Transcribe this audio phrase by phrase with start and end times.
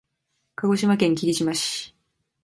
[0.55, 1.93] 鹿児島県霧島市